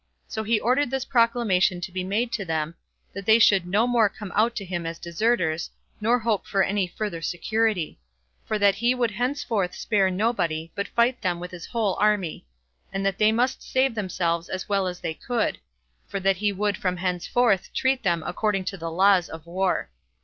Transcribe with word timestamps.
So 0.27 0.41
he 0.41 0.59
ordered 0.59 0.89
this 0.89 1.05
proclamation 1.05 1.79
to 1.79 1.91
be 1.91 2.03
made 2.03 2.31
to 2.31 2.43
them, 2.43 2.73
That 3.13 3.27
they 3.27 3.37
should 3.37 3.67
no 3.67 3.85
more 3.85 4.09
come 4.09 4.31
out 4.33 4.55
to 4.55 4.65
him 4.65 4.83
as 4.87 4.97
deserters, 4.97 5.69
nor 6.01 6.17
hope 6.17 6.47
for 6.47 6.63
any 6.63 6.87
further 6.87 7.21
security; 7.21 7.99
for 8.43 8.57
that 8.57 8.73
he 8.73 8.95
would 8.95 9.11
henceforth 9.11 9.75
spare 9.75 10.09
nobody, 10.09 10.71
but 10.73 10.87
fight 10.87 11.21
them 11.21 11.39
with 11.39 11.51
his 11.51 11.67
whole 11.67 11.97
army; 11.99 12.47
and 12.91 13.05
that 13.05 13.19
they 13.19 13.31
must 13.31 13.61
save 13.61 13.93
themselves 13.93 14.49
as 14.49 14.67
well 14.67 14.87
as 14.87 15.01
they 15.01 15.13
could; 15.13 15.59
for 16.07 16.19
that 16.19 16.37
he 16.37 16.51
would 16.51 16.77
from 16.77 16.97
henceforth 16.97 17.71
treat 17.71 18.01
them 18.01 18.23
according 18.25 18.65
to 18.65 18.77
the 18.77 18.89
laws 18.89 19.29
of 19.29 19.45
war. 19.45 19.91